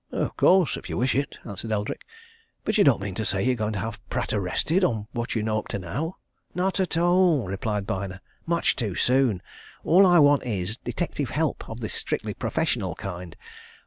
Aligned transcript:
"Of 0.11 0.35
course 0.35 0.77
if 0.77 0.89
you 0.89 0.97
wish 0.97 1.13
it," 1.13 1.37
answered 1.45 1.71
Eldrick. 1.71 2.07
"But 2.65 2.75
you 2.75 2.83
don't 2.83 3.03
mean 3.03 3.13
to 3.13 3.23
say 3.23 3.43
you're 3.43 3.53
going 3.53 3.73
to 3.73 3.79
have 3.81 4.01
Pratt 4.09 4.33
arrested 4.33 4.83
on 4.83 5.05
what 5.11 5.35
you 5.35 5.43
know 5.43 5.59
up 5.59 5.67
to 5.67 5.77
now?" 5.77 6.17
"Not 6.55 6.79
at 6.79 6.97
all!" 6.97 7.45
replied 7.45 7.85
Byner. 7.85 8.19
"Much 8.47 8.75
too 8.75 8.95
soon! 8.95 9.43
All 9.83 10.07
I 10.07 10.17
want 10.17 10.41
is 10.43 10.77
detective 10.77 11.29
help 11.29 11.69
of 11.69 11.81
the 11.81 11.87
strictly 11.87 12.33
professional 12.33 12.95
kind. 12.95 13.35